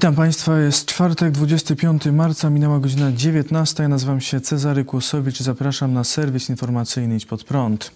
Witam 0.00 0.14
Państwa, 0.14 0.58
jest 0.58 0.86
czwartek, 0.86 1.30
25 1.30 2.06
marca, 2.06 2.50
minęła 2.50 2.78
godzina 2.80 3.12
19. 3.12 3.82
Ja 3.82 3.88
nazywam 3.88 4.20
się 4.20 4.40
Cezary 4.40 4.84
Kłosowicz 4.84 5.40
i 5.40 5.44
zapraszam 5.44 5.92
na 5.92 6.04
serwis 6.04 6.50
informacyjny 6.50 7.16
Idź 7.16 7.26
Pod 7.26 7.44
Prąd. 7.44 7.90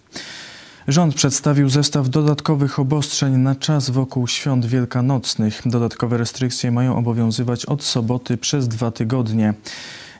Rząd 0.89 1.15
przedstawił 1.15 1.69
zestaw 1.69 2.09
dodatkowych 2.09 2.79
obostrzeń 2.79 3.37
na 3.37 3.55
czas 3.55 3.91
wokół 3.91 4.29
świąt 4.29 4.67
wielkanocnych. 4.67 5.63
Dodatkowe 5.67 6.19
restrykcje 6.19 6.71
mają 6.71 6.97
obowiązywać 6.97 7.67
od 7.67 7.83
soboty 7.83 8.37
przez 8.37 8.69
dwa 8.69 8.91
tygodnie. 8.91 9.55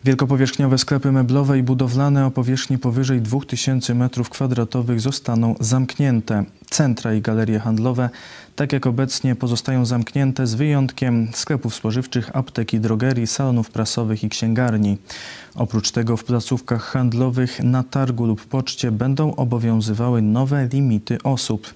Wielkopowierzchniowe 0.05 0.79
sklepy 0.79 1.13
meblowe 1.13 1.59
i 1.59 1.63
budowlane 1.63 2.27
o 2.27 2.31
powierzchni 2.31 2.79
powyżej 2.79 3.21
2000 3.21 3.95
m2 3.95 4.99
zostaną 4.99 5.55
zamknięte. 5.61 6.45
Centra 6.71 7.15
i 7.15 7.21
galerie 7.21 7.59
handlowe, 7.61 8.11
tak 8.57 8.73
jak 8.73 8.87
obecnie, 8.87 9.35
pozostają 9.35 9.87
zamknięte 9.87 10.47
z 10.47 10.55
wyjątkiem 10.55 11.29
sklepów 11.33 11.75
spożywczych, 11.75 12.37
aptek 12.37 12.75
i 12.75 12.81
drogerii, 12.81 13.27
salonów 13.27 13.71
prasowych 13.71 14.25
i 14.25 14.29
księgarni. 14.29 14.99
Oprócz 15.55 15.91
tego 15.91 16.17
w 16.17 16.25
placówkach 16.25 16.83
handlowych 16.83 17.63
na 17.63 17.83
targu 17.83 18.27
lub 18.27 18.47
poczcie 18.47 18.91
będą 18.91 19.35
obowiązywały 19.35 20.23
nowe 20.23 20.69
limity 20.73 21.19
osób. 21.23 21.75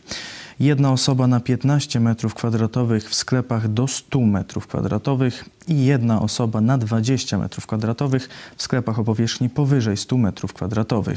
Jedna 0.61 0.92
osoba 0.92 1.27
na 1.27 1.41
15 1.41 2.01
m2 2.01 3.01
w 3.01 3.14
sklepach 3.14 3.69
do 3.69 3.89
100 3.89 4.19
m2 4.19 5.33
i 5.69 5.84
jedna 5.84 6.23
osoba 6.23 6.61
na 6.61 6.78
20 6.78 7.39
m2 7.39 8.20
w 8.56 8.62
sklepach 8.62 8.98
o 8.98 9.05
powierzchni 9.05 9.48
powyżej 9.48 9.97
100 9.97 10.17
m2. 10.17 11.17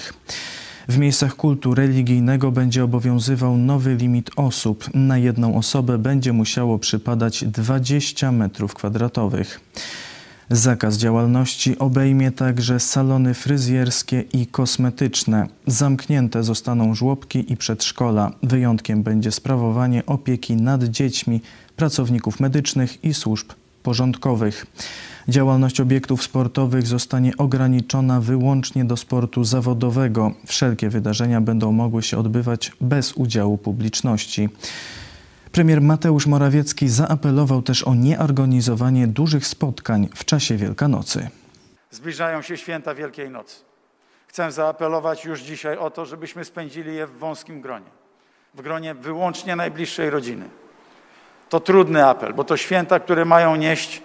W 0.87 0.97
miejscach 0.97 1.35
kultu 1.35 1.75
religijnego 1.75 2.51
będzie 2.51 2.83
obowiązywał 2.83 3.57
nowy 3.57 3.95
limit 3.95 4.31
osób. 4.35 4.85
Na 4.93 5.17
jedną 5.17 5.55
osobę 5.57 5.97
będzie 5.97 6.33
musiało 6.33 6.79
przypadać 6.79 7.45
20 7.45 8.31
m2. 8.31 9.45
Zakaz 10.53 10.97
działalności 10.97 11.79
obejmie 11.79 12.31
także 12.31 12.79
salony 12.79 13.33
fryzjerskie 13.33 14.23
i 14.33 14.47
kosmetyczne. 14.47 15.47
Zamknięte 15.67 16.43
zostaną 16.43 16.95
żłobki 16.95 17.53
i 17.53 17.57
przedszkola. 17.57 18.31
Wyjątkiem 18.43 19.03
będzie 19.03 19.31
sprawowanie 19.31 20.05
opieki 20.05 20.55
nad 20.55 20.83
dziećmi, 20.83 21.41
pracowników 21.75 22.39
medycznych 22.39 23.03
i 23.03 23.13
służb 23.13 23.47
porządkowych. 23.83 24.65
Działalność 25.27 25.79
obiektów 25.79 26.23
sportowych 26.23 26.87
zostanie 26.87 27.37
ograniczona 27.37 28.21
wyłącznie 28.21 28.85
do 28.85 28.97
sportu 28.97 29.43
zawodowego. 29.43 30.31
Wszelkie 30.45 30.89
wydarzenia 30.89 31.41
będą 31.41 31.71
mogły 31.71 32.03
się 32.03 32.17
odbywać 32.17 32.71
bez 32.81 33.13
udziału 33.13 33.57
publiczności. 33.57 34.49
Premier 35.51 35.81
Mateusz 35.81 36.27
Morawiecki 36.27 36.89
zaapelował 36.89 37.61
też 37.61 37.83
o 37.83 37.95
nieorganizowanie 37.95 39.07
dużych 39.07 39.47
spotkań 39.47 40.09
w 40.15 40.25
czasie 40.25 40.55
Wielkanocy. 40.55 41.29
Zbliżają 41.91 42.41
się 42.41 42.57
święta 42.57 42.95
Wielkiej 42.95 43.29
Nocy. 43.29 43.55
Chcę 44.27 44.51
zaapelować 44.51 45.25
już 45.25 45.41
dzisiaj 45.41 45.77
o 45.77 45.89
to, 45.89 46.05
żebyśmy 46.05 46.45
spędzili 46.45 46.95
je 46.95 47.07
w 47.07 47.17
wąskim 47.17 47.61
gronie, 47.61 47.89
w 48.53 48.61
gronie 48.61 48.93
wyłącznie 48.93 49.55
najbliższej 49.55 50.09
rodziny. 50.09 50.49
To 51.49 51.59
trudny 51.59 52.07
apel, 52.07 52.33
bo 52.33 52.43
to 52.43 52.57
święta, 52.57 52.99
które 52.99 53.25
mają 53.25 53.55
nieść 53.55 54.01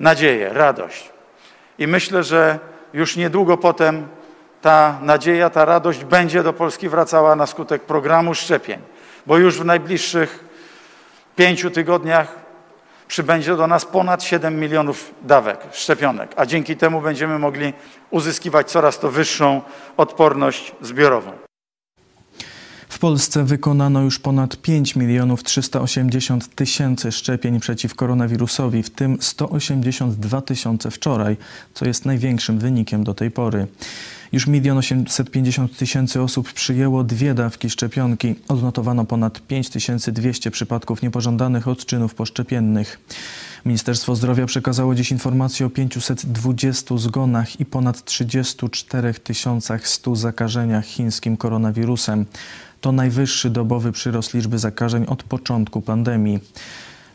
nadzieję, 0.00 0.48
radość. 0.48 1.10
I 1.78 1.86
myślę, 1.86 2.22
że 2.22 2.58
już 2.92 3.16
niedługo 3.16 3.56
potem 3.56 4.08
ta 4.62 4.98
nadzieja, 5.02 5.50
ta 5.50 5.64
radość 5.64 6.04
będzie 6.04 6.42
do 6.42 6.52
Polski 6.52 6.88
wracała 6.88 7.36
na 7.36 7.46
skutek 7.46 7.82
programu 7.82 8.34
szczepień, 8.34 8.78
bo 9.26 9.38
już 9.38 9.58
w 9.58 9.64
najbliższych 9.64 10.44
pięciu 11.36 11.70
tygodniach 11.70 12.42
przybędzie 13.08 13.56
do 13.56 13.66
nas 13.66 13.84
ponad 13.84 14.22
7 14.22 14.60
milionów 14.60 15.14
dawek 15.22 15.60
szczepionek, 15.72 16.34
a 16.36 16.46
dzięki 16.46 16.76
temu 16.76 17.00
będziemy 17.00 17.38
mogli 17.38 17.72
uzyskiwać 18.10 18.70
coraz 18.70 18.98
to 18.98 19.10
wyższą 19.10 19.62
odporność 19.96 20.72
zbiorową. 20.80 21.32
W 22.88 22.98
Polsce 22.98 23.44
wykonano 23.44 24.02
już 24.02 24.18
ponad 24.18 24.56
5 24.56 24.96
milionów 24.96 25.42
380 25.42 26.54
tysięcy 26.54 27.12
szczepień 27.12 27.60
przeciw 27.60 27.94
koronawirusowi, 27.94 28.82
w 28.82 28.90
tym 28.90 29.18
182 29.20 30.40
tysiące 30.40 30.90
wczoraj, 30.90 31.36
co 31.74 31.84
jest 31.84 32.04
największym 32.04 32.58
wynikiem 32.58 33.04
do 33.04 33.14
tej 33.14 33.30
pory. 33.30 33.66
Już 34.32 34.46
1 34.46 34.78
850 34.78 35.76
tysięcy 35.76 36.22
osób 36.22 36.52
przyjęło 36.52 37.04
dwie 37.04 37.34
dawki 37.34 37.70
szczepionki. 37.70 38.34
Odnotowano 38.48 39.04
ponad 39.04 39.40
5200 39.40 40.50
przypadków 40.50 41.02
niepożądanych 41.02 41.68
odczynów 41.68 42.14
poszczepiennych. 42.14 43.00
Ministerstwo 43.64 44.16
Zdrowia 44.16 44.46
przekazało 44.46 44.94
dziś 44.94 45.10
informację 45.10 45.66
o 45.66 45.70
520 45.70 46.98
zgonach 46.98 47.60
i 47.60 47.64
ponad 47.66 48.04
34 48.04 49.14
100 49.82 50.16
zakażeniach 50.16 50.86
chińskim 50.86 51.36
koronawirusem. 51.36 52.26
To 52.80 52.92
najwyższy 52.92 53.50
dobowy 53.50 53.92
przyrost 53.92 54.34
liczby 54.34 54.58
zakażeń 54.58 55.04
od 55.08 55.22
początku 55.22 55.80
pandemii. 55.80 56.40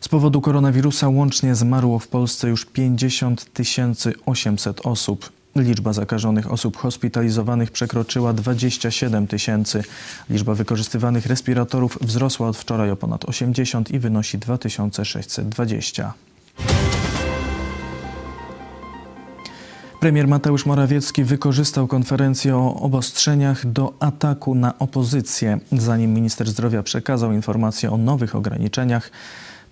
Z 0.02 0.08
powodu 0.08 0.42
koronawirusa 0.42 1.10
łącznie 1.10 1.56
zmarło 1.56 2.00
w 2.00 2.08
Polsce 2.08 2.50
już 2.50 2.66
50 2.66 3.46
800 4.26 4.86
osób. 4.86 5.37
Liczba 5.58 5.94
zakażonych 5.94 6.52
osób 6.52 6.78
hospitalizowanych 6.78 7.72
przekroczyła 7.72 8.34
27 8.34 9.28
tysięcy. 9.28 9.84
Liczba 10.30 10.56
wykorzystywanych 10.56 11.26
respiratorów 11.26 11.98
wzrosła 12.02 12.48
od 12.48 12.58
wczoraj 12.58 12.92
o 12.92 12.96
ponad 12.96 13.26
80 13.26 13.92
i 13.92 14.00
wynosi 14.00 14.38
2620. 14.38 16.14
Premier 20.00 20.28
Mateusz 20.28 20.66
Morawiecki 20.66 21.24
wykorzystał 21.24 21.88
konferencję 21.88 22.58
o 22.58 22.76
obostrzeniach 22.76 23.66
do 23.66 23.94
ataku 24.00 24.56
na 24.56 24.80
opozycję. 24.80 25.60
Zanim 25.72 26.14
minister 26.14 26.50
zdrowia 26.50 26.84
przekazał 26.84 27.32
informację 27.32 27.92
o 27.92 27.98
nowych 27.98 28.36
ograniczeniach, 28.36 29.12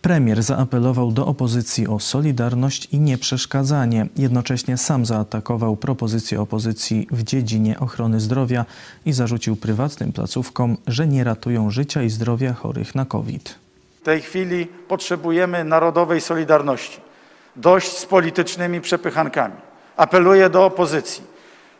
premier 0.05 0.43
zaapelował 0.43 1.11
do 1.11 1.25
opozycji 1.25 1.87
o 1.87 1.99
solidarność 1.99 2.87
i 2.91 2.99
nieprzeszkadzanie. 2.99 4.07
Jednocześnie 4.17 4.77
sam 4.77 5.05
zaatakował 5.05 5.75
propozycję 5.75 6.41
opozycji 6.41 7.07
w 7.11 7.23
dziedzinie 7.23 7.79
ochrony 7.79 8.19
zdrowia 8.19 8.65
i 9.05 9.13
zarzucił 9.13 9.55
prywatnym 9.55 10.11
placówkom, 10.11 10.77
że 10.87 11.07
nie 11.07 11.23
ratują 11.23 11.71
życia 11.71 12.03
i 12.03 12.09
zdrowia 12.09 12.53
chorych 12.53 12.95
na 12.95 13.05
COVID. 13.05 13.55
W 14.01 14.03
tej 14.03 14.21
chwili 14.21 14.65
potrzebujemy 14.65 15.63
narodowej 15.63 16.21
solidarności. 16.21 16.99
Dość 17.55 17.97
z 17.97 18.05
politycznymi 18.05 18.81
przepychankami. 18.81 19.55
Apeluję 19.97 20.49
do 20.49 20.65
opozycji. 20.65 21.23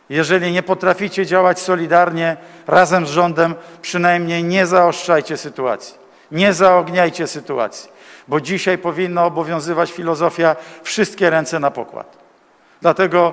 Jeżeli 0.08 0.52
nie 0.52 0.62
potraficie 0.62 1.26
działać 1.26 1.60
solidarnie 1.60 2.36
razem 2.66 3.06
z 3.06 3.10
rządem, 3.10 3.54
przynajmniej 3.82 4.44
nie 4.44 4.66
zaostrzajcie 4.66 5.36
sytuacji. 5.36 6.06
Nie 6.30 6.52
zaogniajcie 6.52 7.26
sytuacji, 7.26 7.95
bo 8.28 8.40
dzisiaj 8.40 8.78
powinna 8.78 9.24
obowiązywać 9.24 9.92
filozofia 9.92 10.56
wszystkie 10.82 11.30
ręce 11.30 11.58
na 11.58 11.70
pokład. 11.70 12.16
Dlatego 12.80 13.32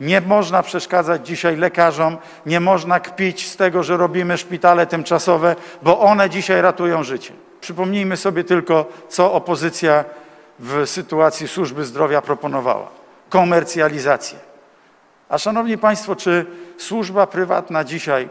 nie 0.00 0.20
można 0.20 0.62
przeszkadzać 0.62 1.26
dzisiaj 1.26 1.56
lekarzom, 1.56 2.18
nie 2.46 2.60
można 2.60 3.00
kpić 3.00 3.48
z 3.48 3.56
tego, 3.56 3.82
że 3.82 3.96
robimy 3.96 4.38
szpitale 4.38 4.86
tymczasowe, 4.86 5.56
bo 5.82 6.00
one 6.00 6.30
dzisiaj 6.30 6.62
ratują 6.62 7.02
życie. 7.02 7.32
Przypomnijmy 7.60 8.16
sobie 8.16 8.44
tylko, 8.44 8.86
co 9.08 9.32
opozycja 9.32 10.04
w 10.58 10.86
sytuacji 10.86 11.48
służby 11.48 11.84
zdrowia 11.84 12.22
proponowała 12.22 12.88
komercjalizację. 13.28 14.38
A 15.28 15.38
szanowni 15.38 15.78
państwo, 15.78 16.16
czy 16.16 16.46
służba 16.78 17.26
prywatna 17.26 17.84
dzisiaj, 17.84 18.28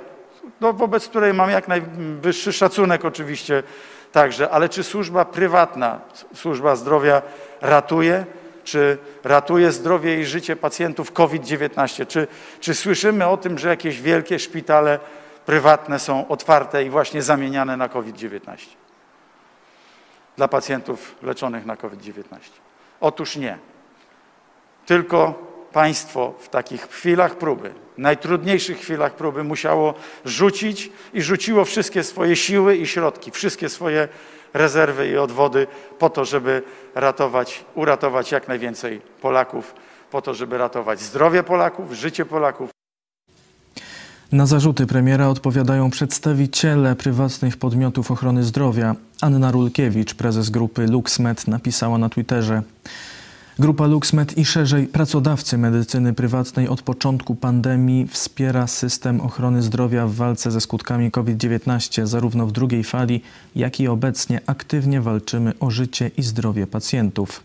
no 0.61 0.73
wobec 0.73 1.07
której 1.07 1.33
mam 1.33 1.49
jak 1.49 1.67
najwyższy 1.67 2.53
szacunek 2.53 3.05
oczywiście 3.05 3.63
także, 4.11 4.49
ale 4.49 4.69
czy 4.69 4.83
służba 4.83 5.25
prywatna, 5.25 5.99
służba 6.33 6.75
zdrowia 6.75 7.21
ratuje? 7.61 8.25
Czy 8.63 8.97
ratuje 9.23 9.71
zdrowie 9.71 10.19
i 10.19 10.25
życie 10.25 10.55
pacjentów 10.55 11.11
COVID-19? 11.11 12.07
Czy, 12.07 12.27
czy 12.59 12.75
słyszymy 12.75 13.27
o 13.27 13.37
tym, 13.37 13.57
że 13.57 13.69
jakieś 13.69 14.01
wielkie 14.01 14.39
szpitale 14.39 14.99
prywatne 15.45 15.99
są 15.99 16.27
otwarte 16.27 16.83
i 16.83 16.89
właśnie 16.89 17.21
zamieniane 17.21 17.77
na 17.77 17.89
COVID-19? 17.89 18.39
Dla 20.37 20.47
pacjentów 20.47 21.15
leczonych 21.23 21.65
na 21.65 21.77
COVID-19? 21.77 22.23
Otóż 23.01 23.35
nie. 23.35 23.57
Tylko 24.85 25.48
państwo 25.73 26.33
w 26.39 26.49
takich 26.49 26.81
chwilach 26.81 27.37
próby, 27.37 27.71
najtrudniejszych 27.97 28.79
chwilach 28.79 29.15
próby 29.15 29.43
musiało 29.43 29.93
rzucić 30.25 30.91
i 31.13 31.21
rzuciło 31.21 31.65
wszystkie 31.65 32.03
swoje 32.03 32.35
siły 32.35 32.77
i 32.77 32.87
środki, 32.87 33.31
wszystkie 33.31 33.69
swoje 33.69 34.07
rezerwy 34.53 35.09
i 35.09 35.17
odwody 35.17 35.67
po 35.99 36.09
to, 36.09 36.25
żeby 36.25 36.63
ratować, 36.95 37.65
uratować 37.75 38.31
jak 38.31 38.47
najwięcej 38.47 39.01
Polaków, 39.21 39.73
po 40.11 40.21
to, 40.21 40.33
żeby 40.33 40.57
ratować 40.57 41.01
zdrowie 41.01 41.43
Polaków, 41.43 41.93
życie 41.93 42.25
Polaków. 42.25 42.69
Na 44.31 44.45
zarzuty 44.45 44.87
premiera 44.87 45.27
odpowiadają 45.27 45.89
przedstawiciele 45.89 46.95
prywatnych 46.95 47.57
podmiotów 47.57 48.11
ochrony 48.11 48.43
zdrowia. 48.43 48.95
Anna 49.21 49.51
Rulkiewicz, 49.51 50.13
prezes 50.13 50.49
grupy 50.49 50.87
LuxMed, 50.87 51.47
napisała 51.47 51.97
na 51.97 52.09
Twitterze. 52.09 52.61
Grupa 53.59 53.87
LuxMed 53.87 54.37
i 54.37 54.45
szerzej 54.45 54.87
pracodawcy 54.87 55.57
medycyny 55.57 56.13
prywatnej 56.13 56.67
od 56.67 56.81
początku 56.81 57.35
pandemii 57.35 58.07
wspiera 58.07 58.67
system 58.67 59.21
ochrony 59.21 59.61
zdrowia 59.61 60.07
w 60.07 60.13
walce 60.13 60.51
ze 60.51 60.61
skutkami 60.61 61.11
COVID-19, 61.11 62.05
zarówno 62.05 62.47
w 62.47 62.51
drugiej 62.51 62.83
fali, 62.83 63.21
jak 63.55 63.79
i 63.79 63.87
obecnie 63.87 64.41
aktywnie 64.45 65.01
walczymy 65.01 65.53
o 65.59 65.71
życie 65.71 66.11
i 66.17 66.23
zdrowie 66.23 66.67
pacjentów. 66.67 67.43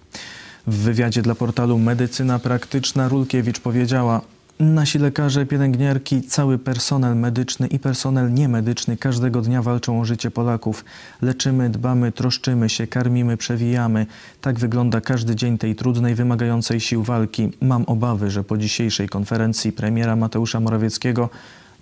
W 0.67 0.75
wywiadzie 0.75 1.23
dla 1.23 1.35
portalu 1.35 1.79
Medycyna 1.79 2.39
Praktyczna 2.39 3.09
Rulkiewicz 3.09 3.61
powiedziała: 3.61 4.21
Nasi 4.61 4.99
lekarze, 4.99 5.47
pielęgniarki, 5.47 6.23
cały 6.23 6.59
personel 6.59 7.17
medyczny 7.17 7.67
i 7.67 7.79
personel 7.79 8.33
niemedyczny 8.33 8.97
każdego 8.97 9.41
dnia 9.41 9.63
walczą 9.63 10.01
o 10.01 10.05
życie 10.05 10.31
Polaków. 10.31 10.85
Leczymy, 11.23 11.71
dbamy, 11.71 12.13
troszczymy 12.13 12.69
się, 12.69 12.87
karmimy, 12.87 13.37
przewijamy. 13.37 14.07
Tak 14.41 14.59
wygląda 14.59 15.01
każdy 15.01 15.37
dzień 15.37 15.59
tej 15.59 15.75
trudnej, 15.75 16.15
wymagającej 16.15 16.81
sił 16.81 17.03
walki. 17.03 17.51
Mam 17.61 17.85
obawy, 17.85 18.31
że 18.31 18.45
po 18.45 18.59
dzisiejszej 18.59 19.09
konferencji 19.09 19.73
premiera 19.73 20.17
Mateusza 20.17 20.61
Morawieckiego 20.61 21.31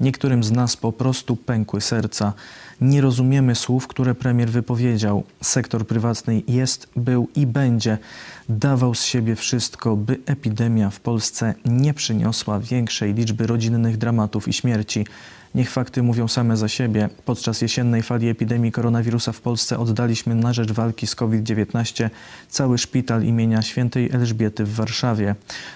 Niektórym 0.02 0.44
z 0.44 0.50
nas 0.50 0.76
po 0.76 0.92
prostu 0.92 1.36
pękły 1.36 1.80
serca. 1.80 2.32
Nie 2.80 3.00
rozumiemy 3.00 3.54
słów, 3.54 3.86
które 3.86 4.14
premier 4.14 4.50
wypowiedział. 4.50 5.24
Sektor 5.40 5.86
prywatny 5.86 6.42
jest, 6.48 6.88
był 6.96 7.28
i 7.36 7.46
będzie 7.46 7.98
dawał 8.48 8.94
z 8.94 9.04
siebie 9.04 9.36
wszystko, 9.36 9.96
by 9.96 10.18
epidemia 10.26 10.90
w 10.90 11.00
Polsce 11.00 11.54
nie 11.64 11.94
przyniosła 11.94 12.60
większej 12.60 13.14
liczby 13.14 13.46
rodzinnych 13.46 13.96
dramatów 13.96 14.48
i 14.48 14.52
śmierci. 14.52 15.06
Niech 15.54 15.70
fakty 15.70 16.02
mówią 16.02 16.28
same 16.28 16.56
za 16.56 16.68
siebie. 16.68 17.08
Podczas 17.24 17.62
jesiennej 17.62 18.02
fali 18.02 18.28
epidemii 18.28 18.72
koronawirusa 18.72 19.32
w 19.32 19.40
Polsce 19.40 19.78
oddaliśmy 19.78 20.34
na 20.34 20.52
rzecz 20.52 20.72
walki 20.72 21.06
z 21.06 21.14
COVID-19 21.14 22.10
cały 22.48 22.78
szpital 22.78 23.24
imienia 23.24 23.62
świętej 23.62 24.10
Elżbiety 24.12 24.64
w 24.64 24.74
Warszawie. 24.74 25.34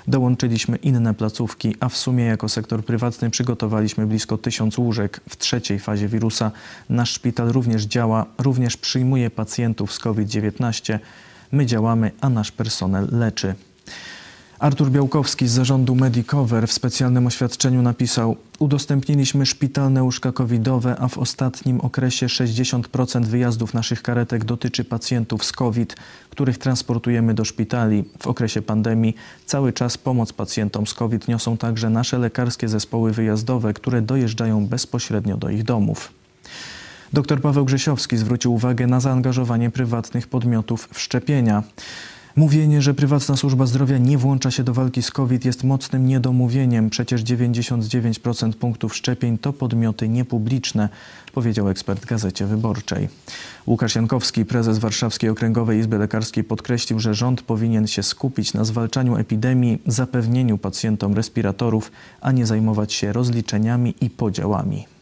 Dołączyliśmy 0.09 0.77
inne 0.77 1.15
placówki, 1.15 1.77
a 1.81 1.89
w 1.89 1.97
sumie 1.97 2.25
jako 2.25 2.49
sektor 2.49 2.85
prywatny 2.85 3.31
przygotowaliśmy 3.31 4.07
blisko 4.07 4.39
tysiąc 4.39 4.79
łóżek. 4.79 5.21
W 5.29 5.37
trzeciej 5.37 5.79
fazie 5.79 6.09
wirusa 6.09 6.51
nasz 6.89 7.11
szpital 7.11 7.49
również 7.49 7.85
działa, 7.85 8.27
również 8.39 8.77
przyjmuje 8.77 9.31
pacjentów 9.31 9.93
z 9.93 9.99
COVID-19. 9.99 10.99
My 11.53 11.67
działamy, 11.67 12.11
a 12.21 12.29
nasz 12.29 12.53
personel 12.53 13.09
leczy. 13.13 13.55
Artur 14.59 14.91
Białkowski 14.91 15.49
z 15.49 15.53
zarządu 15.53 15.95
Medicover 15.95 16.69
w 16.69 16.73
specjalnym 16.73 17.27
oświadczeniu 17.27 17.83
napisał: 17.83 18.37
Udostępniliśmy 18.59 19.47
szpitalne 19.47 20.03
łóżka 20.03 20.33
covidowe, 20.33 20.97
a 20.99 21.09
w 21.09 21.19
ostatnim 21.19 21.81
okresie 21.81 22.27
60% 22.27 23.25
wyjazdów 23.25 23.75
naszych 23.75 24.03
karetek 24.03 24.45
dotyczy 24.45 24.85
pacjentów 24.85 25.45
z 25.45 25.53
COVID, 25.53 25.97
których 26.31 26.59
transportujemy 26.59 27.35
do 27.35 27.45
szpitali. 27.45 28.05
W 28.19 28.27
okresie 28.27 28.63
pandemii 28.63 29.15
cały 29.47 29.73
czas 29.73 29.99
pomoc 29.99 30.33
pacjentom 30.33 30.87
z 30.87 30.95
COVID 30.95 31.29
niosą 31.29 31.57
także 31.57 31.91
nasze 31.91 32.19
lekarskie 32.19 32.69
zespoły 32.69 33.13
wyjazdowe, 33.13 33.75
które 33.75 34.03
dojeżdżają 34.03 34.67
bezpośrednio 34.67 35.37
do 35.37 35.51
ich 35.51 35.63
domów. 35.65 36.13
Dr 37.13 37.41
Paweł 37.41 37.65
Grzesiowski 37.65 38.17
zwrócił 38.17 38.55
uwagę 38.55 38.87
na 38.87 39.01
zaangażowanie 39.01 39.71
prywatnych 39.71 40.27
podmiotów 40.27 40.89
w 40.93 41.01
szczepienia. 41.01 41.63
Mówienie, 42.37 42.83
że 42.83 42.95
prywatna 42.95 43.37
służba 43.37 43.67
zdrowia 43.67 43.99
nie 43.99 44.19
włącza 44.19 44.51
się 44.51 44.65
do 44.65 44.75
walki 44.75 45.03
z 45.03 45.11
COVID 45.11 45.45
jest 45.45 45.65
mocnym 45.65 46.07
niedomówieniem. 46.07 46.91
Przecież 46.91 47.25
99% 47.25 48.53
punktów 48.53 48.97
szczepień 48.97 49.39
to 49.39 49.53
podmioty 49.53 50.09
niepubliczne, 50.09 50.89
powiedział 51.33 51.69
ekspert 51.69 52.07
Gazecie 52.07 52.47
Wyborczej. 52.47 53.09
Łukasz 53.67 53.95
Jankowski, 53.95 54.45
prezes 54.45 54.79
Warszawskiej 54.79 55.31
Okręgowej 55.31 55.79
Izby 55.79 55.99
Lekarskiej 55.99 56.45
podkreślił, 56.45 57.01
że 57.01 57.15
rząd 57.15 57.43
powinien 57.43 57.87
się 57.87 58.03
skupić 58.03 58.55
na 58.55 58.65
zwalczaniu 58.65 59.17
epidemii, 59.17 59.83
zapewnieniu 59.87 60.59
pacjentom 60.59 61.15
respiratorów, 61.15 61.93
a 62.21 62.33
nie 62.33 62.47
zajmować 62.47 62.93
się 62.93 63.13
rozliczeniami 63.13 63.95
i 64.01 64.11
podziałami. 64.11 64.96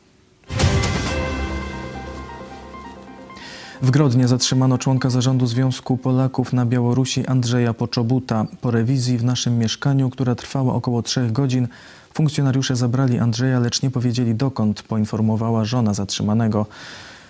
W 3.84 3.90
Grodnie 3.90 4.28
zatrzymano 4.28 4.78
członka 4.78 5.10
zarządu 5.10 5.46
Związku 5.46 5.96
Polaków 5.96 6.52
na 6.52 6.66
Białorusi 6.66 7.26
Andrzeja 7.26 7.75
Poczobuta. 7.75 8.46
Po 8.60 8.70
rewizji 8.70 9.19
w 9.19 9.25
naszym 9.25 9.58
mieszkaniu, 9.58 10.10
która 10.10 10.34
trwała 10.34 10.75
około 10.75 11.02
trzech 11.02 11.32
godzin, 11.32 11.69
funkcjonariusze 12.14 12.76
zabrali 12.76 13.19
Andrzeja, 13.19 13.60
lecz 13.60 13.82
nie 13.82 13.90
powiedzieli 13.90 14.34
dokąd, 14.34 14.82
poinformowała 14.82 15.64
żona 15.64 15.94
zatrzymanego. 15.94 16.66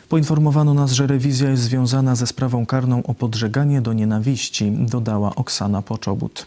Poinformowano 0.09 0.75
nas, 0.75 0.93
że 0.93 1.07
rewizja 1.07 1.51
jest 1.51 1.63
związana 1.63 2.17
ze 2.17 2.27
sprawą 2.27 2.67
karną 2.67 3.03
o 3.03 3.15
podżeganie 3.15 3.81
do 3.81 3.93
nienawiści, 3.93 4.73
dodała 4.73 5.35
Oksana 5.35 5.83
Poczobut. 5.83 6.47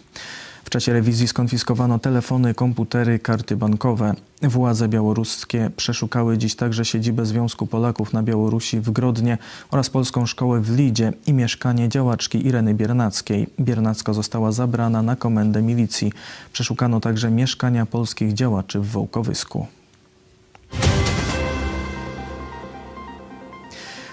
W 0.67 0.69
czasie 0.69 0.93
rewizji 0.93 1.27
skonfiskowano 1.27 1.99
telefony, 1.99 2.53
komputery, 2.53 3.19
karty 3.19 3.55
bankowe. 3.55 4.13
Władze 4.41 4.87
białoruskie 4.87 5.71
przeszukały 5.77 6.37
dziś 6.37 6.55
także 6.55 6.85
siedzibę 6.85 7.25
Związku 7.25 7.67
Polaków 7.67 8.13
na 8.13 8.23
Białorusi 8.23 8.79
w 8.79 8.91
Grodnie 8.91 9.37
oraz 9.71 9.89
polską 9.89 10.25
szkołę 10.25 10.61
w 10.61 10.77
Lidzie 10.77 11.13
i 11.27 11.33
mieszkanie 11.33 11.89
działaczki 11.89 12.47
Ireny 12.47 12.73
Biernackiej. 12.73 13.47
Biernacka 13.59 14.13
została 14.13 14.51
zabrana 14.51 15.01
na 15.01 15.15
komendę 15.15 15.61
milicji. 15.61 16.13
Przeszukano 16.53 16.99
także 16.99 17.31
mieszkania 17.31 17.85
polskich 17.85 18.33
działaczy 18.33 18.79
w 18.79 18.87
Wołkowysku. 18.87 19.67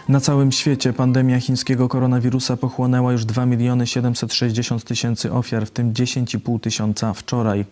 Na 0.08 0.20
całym 0.20 0.52
świecie 0.52 0.92
pandemia 0.92 1.40
chińskiego 1.40 1.88
koronawirusa 1.88 2.56
pochłonęła 2.56 3.12
już 3.12 3.24
2 3.24 3.46
miliony 3.46 3.86
760 3.86 4.84
tysięcy 4.84 5.32
ofiar, 5.32 5.66
w 5.66 5.70
tym 5.70 5.92
10,5 5.92 6.60
tysiąca 6.60 7.14
wczoraj. 7.14 7.64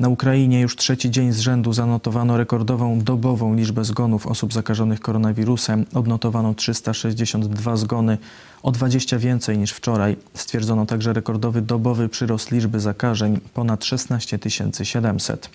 Na 0.00 0.08
Ukrainie 0.08 0.60
już 0.60 0.76
trzeci 0.76 1.10
dzień 1.10 1.32
z 1.32 1.38
rzędu 1.38 1.72
zanotowano 1.72 2.36
rekordową 2.36 3.00
dobową 3.00 3.54
liczbę 3.54 3.84
zgonów 3.84 4.26
osób 4.26 4.52
zakażonych 4.52 5.00
koronawirusem. 5.00 5.86
Odnotowano 5.94 6.54
362 6.54 7.76
zgony, 7.76 8.18
o 8.62 8.72
20 8.72 9.18
więcej 9.18 9.58
niż 9.58 9.72
wczoraj. 9.72 10.16
Stwierdzono 10.34 10.86
także 10.86 11.12
rekordowy 11.12 11.62
dobowy 11.62 12.08
przyrost 12.08 12.50
liczby 12.50 12.80
zakażeń, 12.80 13.40
ponad 13.54 13.84
16 13.84 14.38
700. 14.82 15.50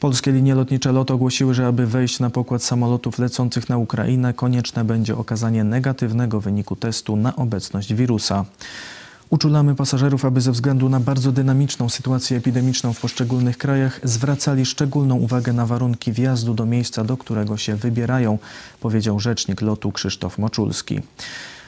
Polskie 0.00 0.32
linie 0.32 0.54
lotnicze 0.54 0.92
LOT 0.92 1.10
ogłosiły, 1.10 1.54
że 1.54 1.66
aby 1.66 1.86
wejść 1.86 2.20
na 2.20 2.30
pokład 2.30 2.62
samolotów 2.62 3.18
lecących 3.18 3.68
na 3.68 3.78
Ukrainę, 3.78 4.34
konieczne 4.34 4.84
będzie 4.84 5.16
okazanie 5.16 5.64
negatywnego 5.64 6.40
wyniku 6.40 6.76
testu 6.76 7.16
na 7.16 7.36
obecność 7.36 7.94
wirusa. 7.94 8.44
Uczulamy 9.30 9.74
pasażerów, 9.74 10.24
aby 10.24 10.40
ze 10.40 10.52
względu 10.52 10.88
na 10.88 11.00
bardzo 11.00 11.32
dynamiczną 11.32 11.88
sytuację 11.88 12.36
epidemiczną 12.36 12.92
w 12.92 13.00
poszczególnych 13.00 13.58
krajach 13.58 14.00
zwracali 14.04 14.66
szczególną 14.66 15.16
uwagę 15.16 15.52
na 15.52 15.66
warunki 15.66 16.12
wjazdu 16.12 16.54
do 16.54 16.66
miejsca, 16.66 17.04
do 17.04 17.16
którego 17.16 17.56
się 17.56 17.76
wybierają, 17.76 18.38
powiedział 18.80 19.20
rzecznik 19.20 19.60
lotu 19.60 19.92
Krzysztof 19.92 20.38
Moczulski. 20.38 21.00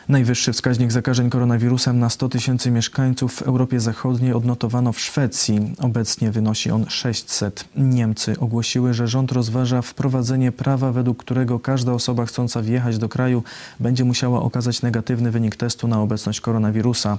Najwyższy 0.08 0.52
wskaźnik 0.52 0.92
zakażeń 0.92 1.30
koronawirusem 1.30 1.98
na 1.98 2.10
100 2.10 2.28
tysięcy 2.28 2.70
mieszkańców 2.70 3.34
w 3.34 3.42
Europie 3.42 3.80
Zachodniej 3.80 4.32
odnotowano 4.32 4.92
w 4.92 5.00
Szwecji. 5.00 5.74
Obecnie 5.78 6.30
wynosi 6.30 6.70
on 6.70 6.86
600. 6.88 7.64
Niemcy 7.76 8.38
ogłosiły, 8.38 8.94
że 8.94 9.08
rząd 9.08 9.32
rozważa 9.32 9.82
wprowadzenie 9.82 10.52
prawa, 10.52 10.92
według 10.92 11.18
którego 11.18 11.58
każda 11.58 11.92
osoba 11.92 12.26
chcąca 12.26 12.62
wjechać 12.62 12.98
do 12.98 13.08
kraju 13.08 13.42
będzie 13.80 14.04
musiała 14.04 14.42
okazać 14.42 14.82
negatywny 14.82 15.30
wynik 15.30 15.56
testu 15.56 15.88
na 15.88 16.00
obecność 16.00 16.40
koronawirusa. 16.40 17.18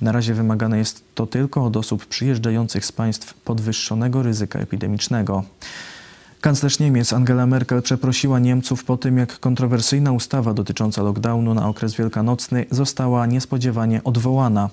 Na 0.00 0.12
razie 0.12 0.34
wymagane 0.34 0.78
jest 0.78 1.04
to 1.14 1.26
tylko 1.26 1.64
od 1.64 1.76
osób 1.76 2.06
przyjeżdżających 2.06 2.86
z 2.86 2.92
państw 2.92 3.34
podwyższonego 3.34 4.22
ryzyka 4.22 4.58
epidemicznego. 4.58 5.44
Kanclerz 6.40 6.78
Niemiec 6.78 7.12
Angela 7.12 7.46
Merkel 7.46 7.82
przeprosiła 7.82 8.38
Niemców 8.38 8.84
po 8.84 8.96
tym, 8.96 9.18
jak 9.18 9.38
kontrowersyjna 9.38 10.12
ustawa 10.12 10.54
dotycząca 10.54 11.02
lockdownu 11.02 11.54
na 11.54 11.68
okres 11.68 11.94
wielkanocny 11.94 12.66
została 12.70 13.26
niespodziewanie 13.26 14.04
odwołana. 14.04 14.70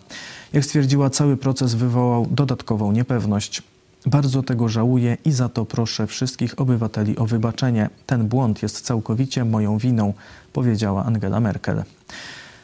Jak 0.54 0.66
stwierdziła, 0.66 1.10
cały 1.10 1.38
proces 1.38 1.76
wywołał 1.76 2.28
dodatkową 2.32 2.92
niepewność. 2.92 3.64
Bardzo 4.06 4.44
tego 4.44 4.70
żałuję 4.70 5.18
i 5.26 5.32
za 5.32 5.50
to 5.50 5.66
proszę 5.66 6.08
wszystkich 6.08 6.60
obywateli 6.60 7.18
o 7.18 7.26
wybaczenie. 7.26 7.90
Ten 8.06 8.28
błąd 8.28 8.64
jest 8.64 8.82
całkowicie 8.82 9.46
moją 9.46 9.78
winą, 9.78 10.14
powiedziała 10.54 11.06
Angela 11.06 11.40
Merkel. 11.40 11.84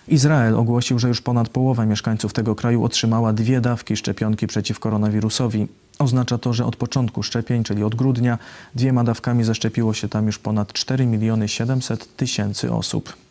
Izrael 0.08 0.56
ogłosił, 0.56 1.00
że 1.00 1.08
już 1.08 1.22
ponad 1.22 1.50
połowa 1.50 1.86
mieszkańców 1.86 2.34
tego 2.34 2.56
kraju 2.56 2.84
otrzymała 2.84 3.34
dwie 3.34 3.62
dawki 3.62 3.98
szczepionki 3.98 4.48
przeciw 4.48 4.80
koronawirusowi. 4.80 5.68
Oznacza 6.00 6.38
to, 6.38 6.54
że 6.54 6.66
od 6.66 6.76
początku 6.76 7.24
szczepień, 7.24 7.64
czyli 7.64 7.84
od 7.84 7.96
grudnia, 7.96 8.38
dwiema 8.76 9.04
dawkami 9.04 9.44
zaszczepiło 9.44 9.94
się 9.94 10.10
tam 10.10 10.26
już 10.26 10.40
ponad 10.40 10.74
4 10.74 11.06
miliony 11.06 11.48
700 11.48 12.16
tysięcy 12.16 12.72
osób. 12.72 13.23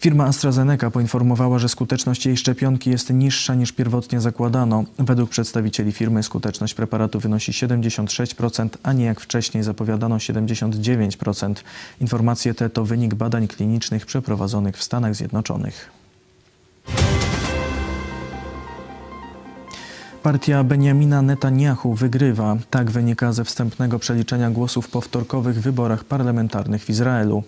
Firma 0.00 0.24
AstraZeneca 0.24 0.90
poinformowała, 0.90 1.58
że 1.58 1.68
skuteczność 1.68 2.26
jej 2.26 2.36
szczepionki 2.36 2.90
jest 2.90 3.10
niższa 3.10 3.54
niż 3.54 3.72
pierwotnie 3.72 4.20
zakładano. 4.20 4.84
Według 4.98 5.30
przedstawicieli 5.30 5.92
firmy 5.92 6.22
skuteczność 6.22 6.74
preparatu 6.74 7.20
wynosi 7.20 7.52
76%, 7.52 8.68
a 8.82 8.92
nie 8.92 9.04
jak 9.04 9.20
wcześniej 9.20 9.62
zapowiadano 9.62 10.16
79%. 10.16 11.54
Informacje 12.00 12.54
te 12.54 12.70
to 12.70 12.84
wynik 12.84 13.14
badań 13.14 13.48
klinicznych 13.48 14.06
przeprowadzonych 14.06 14.76
w 14.76 14.82
Stanach 14.82 15.14
Zjednoczonych. 15.14 15.90
Partia 20.22 20.64
Benjamina 20.64 21.22
Netanyahu 21.22 21.94
wygrywa. 21.94 22.56
Tak 22.70 22.90
wynika 22.90 23.32
ze 23.32 23.44
wstępnego 23.44 23.98
przeliczenia 23.98 24.50
głosów 24.50 24.88
po 24.88 25.00
wtorkowych 25.00 25.60
wyborach 25.60 26.04
parlamentarnych 26.04 26.84
w 26.84 26.90
Izraelu. 26.90 27.42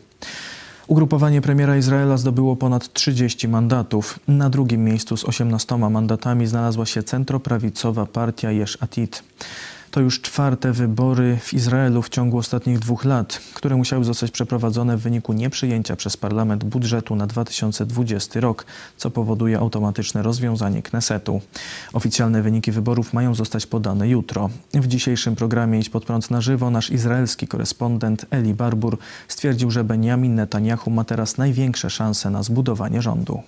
Ugrupowanie 0.91 1.41
premiera 1.41 1.77
Izraela 1.77 2.17
zdobyło 2.17 2.57
ponad 2.57 2.93
30 2.93 3.49
mandatów. 3.49 4.21
Na 4.29 4.51
drugim 4.51 4.85
miejscu 4.85 5.17
z 5.17 5.25
18 5.25 5.77
mandatami 5.77 6.47
znalazła 6.47 6.87
się 6.87 7.03
centroprawicowa 7.03 8.07
partia 8.07 8.51
Yesh 8.53 8.79
Atid. 8.81 9.23
To 9.91 10.01
już 10.01 10.21
czwarte 10.21 10.73
wybory 10.73 11.39
w 11.43 11.55
Izraelu 11.55 12.03
w 12.03 12.09
ciągu 12.09 12.39
ostatnich 12.39 12.79
dwóch 12.79 13.05
lat, 13.05 13.41
które 13.55 13.77
musiały 13.77 14.05
zostać 14.05 14.31
przeprowadzone 14.31 14.97
w 14.97 15.01
wyniku 15.01 15.33
nieprzyjęcia 15.33 15.97
przez 15.97 16.17
parlament 16.17 16.65
budżetu 16.65 17.17
na 17.17 17.27
2020 17.27 18.41
rok, 18.41 18.67
co 18.97 19.11
powoduje 19.11 19.59
automatyczne 19.59 20.23
rozwiązanie 20.23 20.83
Knesetu. 20.83 21.41
Oficjalne 21.93 22.43
wyniki 22.43 22.73
wyborów 22.73 23.13
mają 23.13 23.35
zostać 23.35 23.67
podane 23.67 24.09
jutro. 24.09 24.51
W 24.75 24.87
dzisiejszym 24.87 25.37
programie 25.37 25.79
Idź 25.79 25.89
pod 25.89 26.05
prąd 26.05 26.31
na 26.31 26.41
żywo 26.41 26.71
nasz 26.71 26.91
izraelski 26.91 27.49
korespondent 27.49 28.27
Eli 28.31 28.55
Barbur 28.55 28.99
stwierdził, 29.29 29.71
że 29.71 29.85
Benjamin 29.85 30.35
Netanyahu 30.35 30.91
ma 30.91 31.05
teraz 31.05 31.39
największe 31.39 31.91
szanse 31.91 32.31
na 32.31 32.43
zbudowanie 32.43 33.03
rządu 33.03 33.43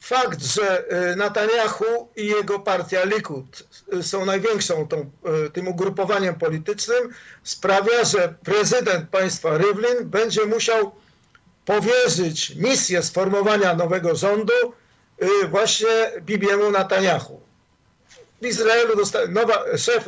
fakt, 0.00 0.42
że 0.42 0.84
y, 1.12 1.16
Netanyahu 1.16 2.08
i 2.16 2.26
jego 2.26 2.58
partia 2.60 3.04
Likud 3.04 3.62
y, 3.94 4.02
są 4.02 4.24
największą 4.24 4.88
tą, 4.88 5.10
y, 5.46 5.50
tym 5.50 5.68
ugrupowaniem 5.68 6.34
politycznym 6.34 7.14
sprawia, 7.42 8.04
że 8.04 8.34
prezydent 8.44 9.08
państwa 9.10 9.58
Rivlin 9.58 10.04
będzie 10.04 10.46
musiał 10.46 10.92
powierzyć 11.64 12.54
misję 12.56 13.02
sformowania 13.02 13.74
nowego 13.74 14.14
rządu 14.16 14.52
właśnie 15.48 16.12
Bibiemu 16.20 16.70
Netanyahu. 16.70 17.40
W 18.42 18.46
Izraelu 18.46 18.96
dostaje, 18.96 19.28
nowa, 19.28 19.64
szef 19.78 20.04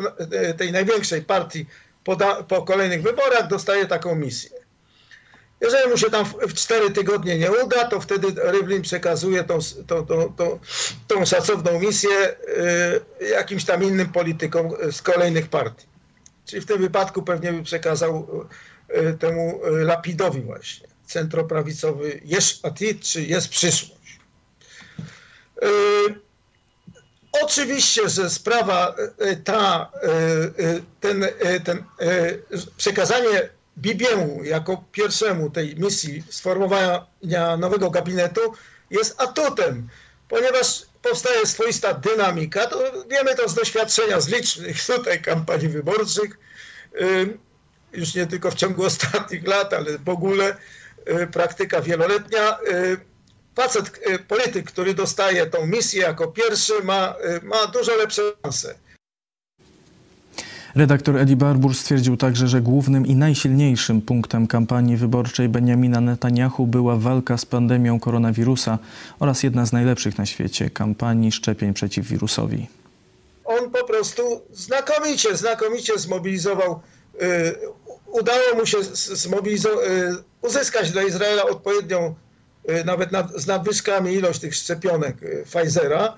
tej 0.58 0.72
największej 0.72 1.22
partii 1.22 1.66
po, 2.04 2.16
po 2.48 2.62
kolejnych 2.62 3.02
wyborach 3.02 3.48
dostaje 3.48 3.86
taką 3.86 4.14
misję. 4.14 4.61
Jeżeli 5.62 5.90
mu 5.90 5.96
się 5.96 6.10
tam 6.10 6.24
w 6.24 6.54
cztery 6.54 6.90
tygodnie 6.90 7.38
nie 7.38 7.52
uda, 7.52 7.84
to 7.84 8.00
wtedy 8.00 8.28
Rywlin 8.36 8.82
przekazuje 8.82 9.44
tą, 9.44 9.58
tą, 9.86 10.06
tą, 10.06 10.32
tą, 10.32 10.58
tą 11.08 11.24
szacowną 11.24 11.80
misję 11.80 12.10
y, 13.20 13.26
jakimś 13.26 13.64
tam 13.64 13.82
innym 13.82 14.08
politykom 14.08 14.70
z 14.92 15.02
kolejnych 15.02 15.48
partii. 15.48 15.86
Czyli 16.46 16.62
w 16.62 16.66
tym 16.66 16.78
wypadku 16.78 17.22
pewnie 17.22 17.52
by 17.52 17.62
przekazał 17.62 18.28
y, 18.90 19.14
temu 19.18 19.60
y, 19.66 19.84
Lapidowi 19.84 20.40
właśnie. 20.40 20.88
Centroprawicowy 21.06 22.20
jest 22.24 22.66
atit, 22.66 23.02
czy 23.02 23.22
jest 23.22 23.48
przyszłość. 23.48 24.18
Oczywiście, 27.42 28.08
że 28.08 28.30
sprawa 28.30 28.94
ta, 29.44 29.92
ten, 31.00 31.26
ten 31.64 31.84
przekazanie 32.76 33.48
Bibiemu 33.78 34.44
jako 34.44 34.84
pierwszemu 34.92 35.50
tej 35.50 35.76
misji 35.76 36.22
sformowania 36.30 37.06
nowego 37.58 37.90
gabinetu 37.90 38.40
jest 38.90 39.22
atutem, 39.22 39.88
ponieważ 40.28 40.82
powstaje 41.02 41.46
swoista 41.46 41.94
dynamika. 41.94 42.66
To 42.66 43.06
wiemy 43.10 43.34
to 43.34 43.48
z 43.48 43.54
doświadczenia 43.54 44.20
z 44.20 44.28
licznych 44.28 44.86
tutaj 44.86 45.22
kampanii 45.22 45.68
wyborczych, 45.68 46.38
już 47.92 48.14
nie 48.14 48.26
tylko 48.26 48.50
w 48.50 48.54
ciągu 48.54 48.84
ostatnich 48.92 49.46
lat, 49.46 49.72
ale 49.72 49.98
w 49.98 50.08
ogóle 50.08 50.56
praktyka 51.32 51.80
wieloletnia. 51.80 52.58
Facet, 53.56 54.00
polityk, 54.28 54.66
który 54.66 54.94
dostaje 54.94 55.46
tą 55.46 55.66
misję 55.66 56.02
jako 56.02 56.28
pierwszy, 56.28 56.72
ma, 56.84 57.14
ma 57.42 57.66
dużo 57.66 57.96
lepsze 57.96 58.22
szanse. 58.42 58.74
Redaktor 60.74 61.16
Edi 61.16 61.36
Barbur 61.36 61.74
stwierdził 61.74 62.16
także, 62.16 62.48
że 62.48 62.60
głównym 62.60 63.06
i 63.06 63.14
najsilniejszym 63.14 64.02
punktem 64.02 64.46
kampanii 64.46 64.96
wyborczej 64.96 65.48
Benjamina 65.48 66.00
Netanyahu 66.00 66.66
była 66.66 66.96
walka 66.96 67.38
z 67.38 67.46
pandemią 67.46 68.00
koronawirusa 68.00 68.78
oraz 69.20 69.42
jedna 69.42 69.66
z 69.66 69.72
najlepszych 69.72 70.18
na 70.18 70.26
świecie 70.26 70.70
kampanii 70.70 71.32
szczepień 71.32 71.74
przeciw 71.74 72.06
wirusowi. 72.06 72.68
On 73.44 73.70
po 73.70 73.84
prostu 73.84 74.22
znakomicie, 74.52 75.36
znakomicie 75.36 75.98
zmobilizował, 75.98 76.80
yy, 77.20 77.28
udało 78.06 78.54
mu 78.56 78.66
się 78.66 78.82
zmobilizować, 78.82 79.88
yy, 79.88 80.16
uzyskać 80.42 80.90
dla 80.90 81.02
Izraela 81.02 81.42
odpowiednią, 81.44 82.14
yy, 82.68 82.84
nawet 82.84 83.12
nad, 83.12 83.32
z 83.32 83.46
nadwyżkami 83.46 84.12
ilość 84.12 84.40
tych 84.40 84.54
szczepionek 84.54 85.22
y, 85.22 85.44
Pfizera, 85.44 86.16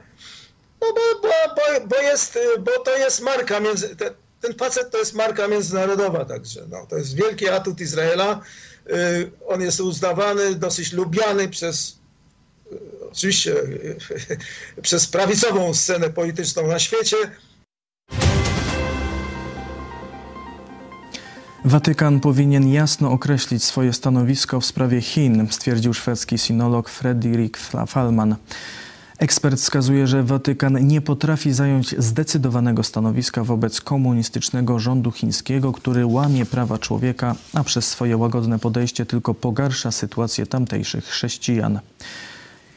no 0.81 0.87
bo, 0.93 1.29
bo, 1.29 1.87
bo, 1.87 1.97
jest, 2.03 2.37
y, 2.37 2.59
bo 2.59 2.73
to 2.85 2.97
jest 2.97 3.21
marka 3.21 3.61
między, 3.61 3.97
te, 3.97 4.11
ten 4.45 4.55
facet 4.55 4.91
to 4.91 4.99
jest 4.99 5.15
marka 5.15 5.49
międzynarodowa 5.49 6.25
także. 6.25 6.67
No, 6.71 6.87
to 6.87 6.97
jest 6.97 7.15
wielki 7.15 7.49
atut 7.49 7.81
Izraela. 7.81 8.41
Y, 8.91 9.31
on 9.47 9.61
jest 9.61 9.81
uznawany, 9.81 10.55
dosyć 10.55 10.93
lubiany 10.93 11.49
przez 11.49 11.99
y, 12.73 12.79
oczywiście 13.13 13.55
przez 14.83 15.07
prawicową 15.07 15.75
scenę 15.75 16.11
polityczną 16.11 16.67
na 16.67 16.79
świecie. 16.79 17.17
Watykan 21.65 22.21
powinien 22.21 22.73
jasno 22.73 23.11
określić 23.11 23.65
swoje 23.65 23.93
stanowisko 23.93 24.61
w 24.61 24.67
sprawie 24.67 25.01
Chin, 25.01 25.49
stwierdził 25.51 25.95
szwedzki 25.95 26.39
sinolog 26.39 26.89
Fredrik 26.89 27.59
Fallman. 27.87 28.37
Ekspert 29.19 29.61
wskazuje, 29.61 30.07
że 30.07 30.23
Watykan 30.23 30.87
nie 30.87 31.01
potrafi 31.01 31.53
zająć 31.53 31.95
zdecydowanego 31.99 32.83
stanowiska 32.83 33.45
wobec 33.45 33.81
komunistycznego 33.81 34.79
rządu 34.79 35.11
chińskiego, 35.11 35.73
który 35.73 36.07
łamie 36.07 36.47
prawa 36.47 36.79
człowieka, 36.79 37.35
a 37.55 37.65
przez 37.65 37.89
swoje 37.89 38.17
łagodne 38.17 38.59
podejście 38.59 39.07
tylko 39.07 39.35
pogarsza 39.35 39.91
sytuację 39.91 40.47
tamtejszych 40.47 41.05
chrześcijan. 41.05 41.81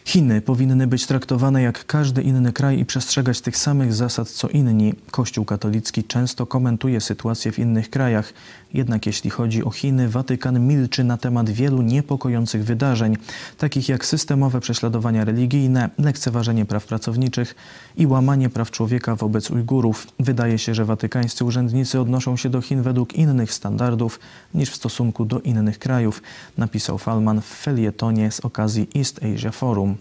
Chiny 0.08 0.42
powinny 0.42 0.88
być 0.88 1.06
traktowane 1.06 1.62
jak 1.62 1.86
każdy 1.86 2.22
inny 2.22 2.54
kraj 2.54 2.80
i 2.80 2.86
przestrzegać 2.86 3.42
tych 3.42 3.58
samych 3.58 3.94
zasad 3.94 4.30
co 4.30 4.48
inni. 4.48 4.94
Kościół 5.12 5.46
katolicki 5.46 6.04
często 6.04 6.46
komentuje 6.46 7.02
sytuację 7.02 7.52
w 7.52 7.60
innych 7.60 7.90
krajach. 7.90 8.34
Jednak 8.74 9.06
jeśli 9.06 9.30
chodzi 9.30 9.64
o 9.64 9.70
Chiny, 9.70 10.10
Watykan 10.10 10.68
milczy 10.68 11.04
na 11.04 11.18
temat 11.18 11.50
wielu 11.50 11.82
niepokojących 11.82 12.66
wydarzeń, 12.66 13.18
takich 13.58 13.90
jak 13.90 14.06
systemowe 14.06 14.60
prześladowania 14.60 15.26
religijne, 15.26 15.90
lekceważenie 15.98 16.66
praw 16.66 16.86
pracowniczych 16.86 17.56
i 17.98 18.08
łamanie 18.08 18.50
praw 18.50 18.72
człowieka 18.72 19.16
wobec 19.16 19.52
Ujgurów. 19.52 20.08
Wydaje 20.20 20.58
się, 20.58 20.74
że 20.74 20.86
watykańscy 20.86 21.46
urzędnicy 21.46 22.00
odnoszą 22.00 22.38
się 22.38 22.50
do 22.50 22.62
Chin 22.62 22.82
według 22.82 23.14
innych 23.14 23.54
standardów 23.54 24.20
niż 24.54 24.70
w 24.70 24.76
stosunku 24.76 25.26
do 25.26 25.40
innych 25.40 25.80
krajów, 25.80 26.22
napisał 26.58 26.98
Falman 26.98 27.42
w 27.42 27.46
felietonie 27.46 28.32
z 28.32 28.40
okazji 28.40 28.88
East 28.96 29.20
Asia 29.24 29.52
Forum. 29.52 29.97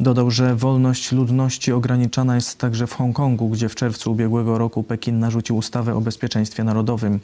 Dodał, 0.00 0.30
że 0.30 0.56
wolność 0.56 1.12
ludności 1.12 1.72
ograniczana 1.72 2.34
jest 2.34 2.58
także 2.58 2.86
w 2.86 2.92
Hongkongu, 2.92 3.48
gdzie 3.48 3.68
w 3.68 3.74
czerwcu 3.74 4.12
ubiegłego 4.12 4.58
roku 4.58 4.82
Pekin 4.82 5.18
narzucił 5.18 5.56
ustawę 5.56 5.94
o 5.94 6.00
bezpieczeństwie 6.00 6.64
narodowym. 6.64 7.20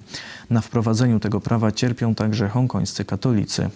Na 0.50 0.60
wprowadzeniu 0.60 1.20
tego 1.20 1.40
prawa 1.40 1.72
cierpią 1.72 2.14
także 2.14 2.48
hongkońscy 2.48 3.04
katolicy. 3.04 3.70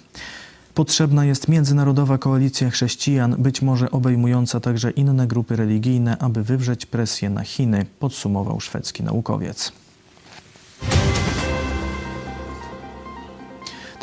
Potrzebna 0.74 1.24
jest 1.24 1.48
międzynarodowa 1.48 2.18
koalicja 2.18 2.70
chrześcijan, 2.70 3.36
być 3.38 3.62
może 3.62 3.90
obejmująca 3.90 4.60
także 4.60 4.90
inne 4.90 5.26
grupy 5.26 5.56
religijne, 5.56 6.18
aby 6.18 6.42
wywrzeć 6.42 6.86
presję 6.86 7.30
na 7.30 7.42
Chiny, 7.42 7.86
podsumował 7.98 8.60
szwedzki 8.60 9.02
naukowiec. 9.02 9.72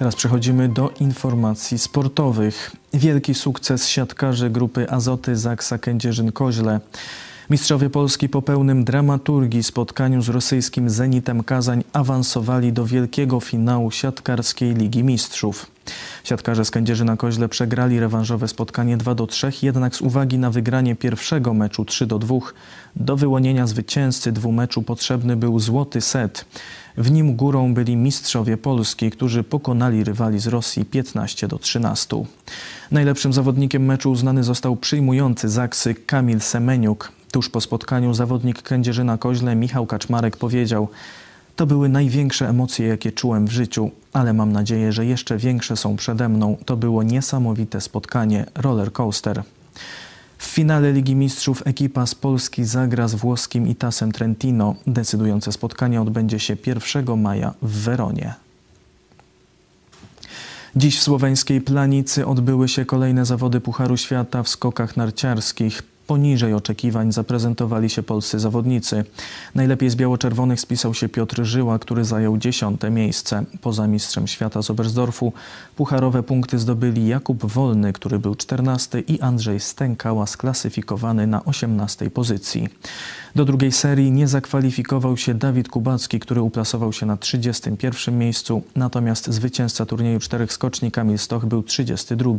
Teraz 0.03 0.15
przechodzimy 0.15 0.69
do 0.69 0.91
informacji 0.99 1.79
sportowych. 1.79 2.71
Wielki 2.93 3.33
sukces 3.33 3.87
siatkarzy 3.87 4.49
grupy 4.49 4.89
Azoty 4.89 5.35
Zaksa 5.35 5.77
Kędzierzyn-Koźle. 5.77 6.79
Mistrzowie 7.49 7.89
Polski 7.89 8.29
po 8.29 8.41
pełnym 8.41 8.83
dramaturgii 8.83 9.63
spotkaniu 9.63 10.21
z 10.21 10.29
rosyjskim 10.29 10.89
Zenitem 10.89 11.43
Kazań 11.43 11.83
awansowali 11.93 12.73
do 12.73 12.85
wielkiego 12.85 13.39
finału 13.39 13.91
siatkarskiej 13.91 14.75
Ligi 14.75 15.03
Mistrzów. 15.03 15.72
Siatkarze 16.23 16.65
z 16.65 16.71
Kędzierzyna 16.71 17.17
Koźle 17.17 17.49
przegrali 17.49 17.99
rewanżowe 17.99 18.47
spotkanie 18.47 18.97
2 18.97 19.15
do 19.15 19.27
3, 19.27 19.51
jednak 19.61 19.95
z 19.95 20.01
uwagi 20.01 20.37
na 20.37 20.51
wygranie 20.51 20.95
pierwszego 20.95 21.53
meczu 21.53 21.85
3 21.85 22.07
do 22.07 22.19
2 22.19 22.35
do 22.95 23.17
wyłonienia 23.17 23.67
zwycięzcy 23.67 24.31
dwumeczu 24.31 24.81
potrzebny 24.81 25.35
był 25.35 25.59
złoty 25.59 26.01
set. 26.01 26.45
W 26.97 27.11
nim 27.11 27.35
górą 27.35 27.73
byli 27.73 27.95
mistrzowie 27.95 28.57
Polski, 28.57 29.11
którzy 29.11 29.43
pokonali 29.43 30.03
rywali 30.03 30.39
z 30.39 30.47
Rosji 30.47 30.85
15 30.85 31.47
do 31.47 31.59
13. 31.59 32.23
Najlepszym 32.91 33.33
zawodnikiem 33.33 33.85
meczu 33.85 34.11
uznany 34.11 34.43
został 34.43 34.75
przyjmujący 34.75 35.49
Zaksy 35.49 35.95
Kamil 35.95 36.39
Semeniuk. 36.39 37.11
Tuż 37.31 37.49
po 37.49 37.61
spotkaniu 37.61 38.13
zawodnik 38.13 38.61
Kędzierzyna 38.61 39.17
Koźle 39.17 39.55
Michał 39.55 39.85
Kaczmarek 39.85 40.37
powiedział 40.37 40.87
to 41.55 41.65
były 41.65 41.89
największe 41.89 42.49
emocje, 42.49 42.87
jakie 42.87 43.11
czułem 43.11 43.47
w 43.47 43.51
życiu, 43.51 43.91
ale 44.13 44.33
mam 44.33 44.51
nadzieję, 44.51 44.91
że 44.91 45.05
jeszcze 45.05 45.37
większe 45.37 45.77
są 45.77 45.95
przede 45.95 46.29
mną. 46.29 46.57
To 46.65 46.77
było 46.77 47.03
niesamowite 47.03 47.81
spotkanie, 47.81 48.45
roller 48.55 48.91
coaster. 48.91 49.43
W 50.37 50.45
finale 50.45 50.91
Ligi 50.91 51.15
Mistrzów 51.15 51.67
ekipa 51.67 52.05
z 52.05 52.15
Polski 52.15 52.65
zagra 52.65 53.07
z 53.07 53.15
włoskim 53.15 53.67
Itasem 53.67 54.11
Trentino. 54.11 54.75
Decydujące 54.87 55.51
spotkanie 55.51 56.01
odbędzie 56.01 56.39
się 56.39 56.57
1 56.65 57.21
maja 57.21 57.53
w 57.61 57.71
Weronie. 57.71 58.33
Dziś 60.75 60.99
w 60.99 61.03
słoweńskiej 61.03 61.61
Planicy 61.61 62.25
odbyły 62.25 62.67
się 62.67 62.85
kolejne 62.85 63.25
zawody 63.25 63.61
Pucharu 63.61 63.97
Świata 63.97 64.43
w 64.43 64.49
skokach 64.49 64.97
narciarskich. 64.97 65.92
Poniżej 66.07 66.53
oczekiwań 66.53 67.11
zaprezentowali 67.11 67.89
się 67.89 68.03
polscy 68.03 68.39
zawodnicy. 68.39 69.03
Najlepiej 69.55 69.89
z 69.89 69.95
biało-czerwonych 69.95 70.59
spisał 70.59 70.93
się 70.93 71.09
Piotr 71.09 71.43
Żyła, 71.43 71.79
który 71.79 72.05
zajął 72.05 72.37
dziesiąte 72.37 72.89
miejsce. 72.89 73.43
Poza 73.61 73.87
mistrzem 73.87 74.27
świata 74.27 74.61
z 74.61 74.69
Oberstdorfu 74.69 75.33
pucharowe 75.75 76.23
punkty 76.23 76.59
zdobyli 76.59 77.07
Jakub 77.07 77.45
Wolny, 77.45 77.93
który 77.93 78.19
był 78.19 78.35
czternasty 78.35 79.01
i 79.01 79.21
Andrzej 79.21 79.59
Stękała 79.59 80.27
sklasyfikowany 80.27 81.27
na 81.27 81.45
osiemnastej 81.45 82.11
pozycji. 82.11 82.69
Do 83.35 83.45
drugiej 83.45 83.71
serii 83.71 84.11
nie 84.11 84.27
zakwalifikował 84.27 85.17
się 85.17 85.33
Dawid 85.33 85.69
Kubacki, 85.69 86.19
który 86.19 86.41
uplasował 86.41 86.93
się 86.93 87.05
na 87.05 87.17
31 87.17 88.17
miejscu, 88.17 88.63
natomiast 88.75 89.29
zwycięzca 89.29 89.85
turnieju 89.85 90.19
czterech 90.19 90.53
skoczni 90.53 90.91
Kamil 90.91 91.17
Stoch 91.17 91.45
był 91.45 91.63
32. 91.63 92.33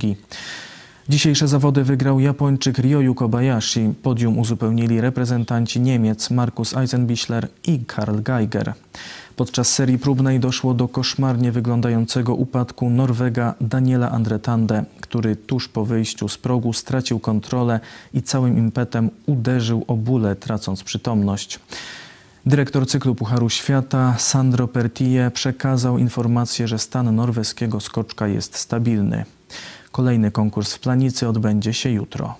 Dzisiejsze 1.08 1.48
zawody 1.48 1.84
wygrał 1.84 2.20
Japończyk 2.20 2.78
Ryoyu 2.78 3.14
Kobayashi. 3.14 3.94
Podium 4.02 4.38
uzupełnili 4.38 5.00
reprezentanci 5.00 5.80
Niemiec 5.80 6.30
Markus 6.30 6.76
Eisenbichler 6.76 7.48
i 7.66 7.78
Karl 7.78 8.22
Geiger. 8.22 8.74
Podczas 9.36 9.68
serii 9.68 9.98
próbnej 9.98 10.40
doszło 10.40 10.74
do 10.74 10.88
koszmarnie 10.88 11.52
wyglądającego 11.52 12.34
upadku 12.34 12.90
Norwega 12.90 13.54
Daniela 13.60 14.10
Andretande, 14.10 14.84
który 15.00 15.36
tuż 15.36 15.68
po 15.68 15.84
wyjściu 15.84 16.28
z 16.28 16.38
progu 16.38 16.72
stracił 16.72 17.18
kontrolę 17.18 17.80
i 18.14 18.22
całym 18.22 18.58
impetem 18.58 19.10
uderzył 19.26 19.84
o 19.86 19.96
bóle, 19.96 20.36
tracąc 20.36 20.82
przytomność. 20.82 21.60
Dyrektor 22.46 22.86
cyklu 22.86 23.14
Pucharu 23.14 23.50
Świata 23.50 24.14
Sandro 24.18 24.68
Pertije 24.68 25.30
przekazał 25.30 25.98
informację, 25.98 26.68
że 26.68 26.78
stan 26.78 27.16
norweskiego 27.16 27.80
skoczka 27.80 28.26
jest 28.28 28.56
stabilny. 28.56 29.24
Kolejny 29.94 30.30
konkurs 30.30 30.74
w 30.74 30.78
Planicy 30.78 31.28
odbędzie 31.28 31.74
się 31.74 31.90
jutro. 31.90 32.34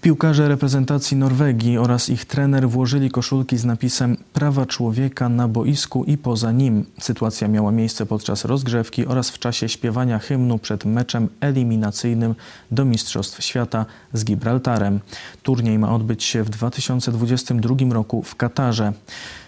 Piłkarze 0.00 0.48
reprezentacji 0.48 1.16
Norwegii 1.16 1.78
oraz 1.78 2.08
ich 2.08 2.24
trener 2.24 2.68
włożyli 2.68 3.10
koszulki 3.10 3.58
z 3.58 3.64
napisem 3.64 4.16
Prawa 4.32 4.66
człowieka 4.66 5.28
na 5.28 5.48
boisku 5.48 6.04
i 6.04 6.18
poza 6.18 6.52
nim. 6.52 6.86
Sytuacja 7.00 7.48
miała 7.48 7.72
miejsce 7.72 8.06
podczas 8.06 8.44
rozgrzewki 8.44 9.06
oraz 9.06 9.30
w 9.30 9.38
czasie 9.38 9.68
śpiewania 9.68 10.18
hymnu 10.18 10.58
przed 10.58 10.84
meczem 10.84 11.28
eliminacyjnym 11.40 12.34
do 12.70 12.84
Mistrzostw 12.84 13.44
Świata 13.44 13.86
z 14.12 14.24
Gibraltarem. 14.24 15.00
Turniej 15.42 15.78
ma 15.78 15.94
odbyć 15.94 16.24
się 16.24 16.42
w 16.42 16.50
2022 16.50 17.74
roku 17.90 18.22
w 18.22 18.36
Katarze. 18.36 18.92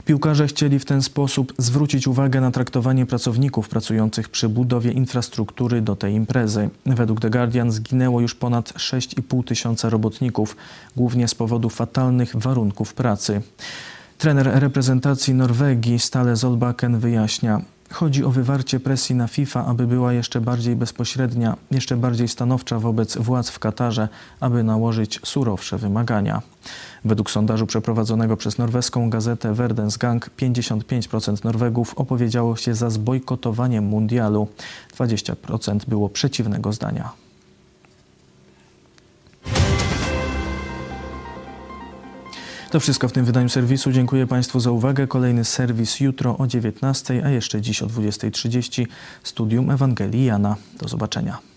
Piłkarze 0.04 0.46
chcieli 0.46 0.78
w 0.78 0.84
ten 0.84 1.02
sposób 1.02 1.52
zwrócić 1.58 2.06
uwagę 2.06 2.40
na 2.40 2.50
traktowanie 2.50 3.06
pracowników 3.06 3.68
pracujących 3.68 4.28
przy 4.28 4.48
budowie 4.48 4.92
infrastruktury 4.92 5.82
do 5.82 5.96
tej 5.96 6.14
imprezy. 6.14 6.70
Według 6.86 7.20
The 7.20 7.30
Guardian 7.30 7.72
zginęło 7.72 8.20
już 8.20 8.34
ponad 8.34 8.72
6,5 8.72 9.44
tysiąca 9.44 9.90
robotników, 9.90 10.56
głównie 10.96 11.28
z 11.28 11.34
powodu 11.34 11.70
fatalnych 11.70 12.36
warunków 12.36 12.94
pracy. 12.94 13.42
Trener 14.18 14.50
reprezentacji 14.54 15.34
Norwegii 15.34 15.98
Stale 15.98 16.36
Zolbaken 16.36 16.98
wyjaśnia, 16.98 17.60
Chodzi 17.94 18.24
o 18.24 18.30
wywarcie 18.30 18.80
presji 18.80 19.14
na 19.14 19.28
FIFA, 19.28 19.66
aby 19.66 19.86
była 19.86 20.12
jeszcze 20.12 20.40
bardziej 20.40 20.76
bezpośrednia, 20.76 21.56
jeszcze 21.70 21.96
bardziej 21.96 22.28
stanowcza 22.28 22.78
wobec 22.78 23.16
władz 23.16 23.50
w 23.50 23.58
Katarze, 23.58 24.08
aby 24.40 24.62
nałożyć 24.62 25.20
surowsze 25.24 25.78
wymagania. 25.78 26.42
Według 27.04 27.30
sondażu 27.30 27.66
przeprowadzonego 27.66 28.36
przez 28.36 28.58
norweską 28.58 29.10
gazetę 29.10 29.54
Verdens 29.54 29.96
Gang 29.96 30.30
55% 30.38 31.44
Norwegów 31.44 31.94
opowiedziało 31.94 32.56
się 32.56 32.74
za 32.74 32.90
zbojkotowaniem 32.90 33.84
mundialu, 33.84 34.48
20% 34.98 35.88
było 35.88 36.08
przeciwnego 36.08 36.72
zdania. 36.72 37.23
To 42.74 42.80
wszystko 42.80 43.08
w 43.08 43.12
tym 43.12 43.24
wydaniu 43.24 43.48
serwisu. 43.48 43.92
Dziękuję 43.92 44.26
Państwu 44.26 44.60
za 44.60 44.70
uwagę. 44.70 45.06
Kolejny 45.06 45.44
serwis 45.44 46.00
jutro 46.00 46.38
o 46.38 46.46
19, 46.46 47.22
a 47.26 47.30
jeszcze 47.30 47.60
dziś 47.60 47.82
o 47.82 47.86
20.30 47.86 48.86
studium 49.22 49.70
Ewangelii 49.70 50.24
Jana. 50.24 50.56
Do 50.80 50.88
zobaczenia. 50.88 51.53